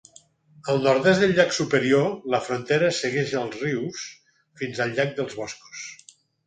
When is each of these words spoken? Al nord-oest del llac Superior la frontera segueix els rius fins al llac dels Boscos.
Al 0.71 0.79
nord-oest 0.85 1.21
del 1.23 1.35
llac 1.39 1.53
Superior 1.57 2.09
la 2.35 2.41
frontera 2.47 2.91
segueix 3.03 3.37
els 3.43 3.61
rius 3.61 4.09
fins 4.63 4.85
al 4.87 4.99
llac 4.99 5.19
dels 5.23 5.43
Boscos. 5.45 5.89